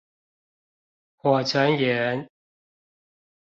[1.17, 2.27] 火成岩